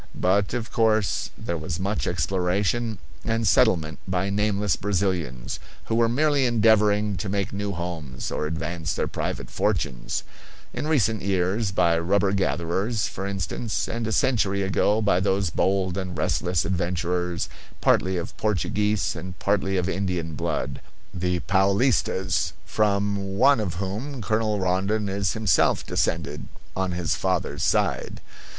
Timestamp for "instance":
13.27-13.87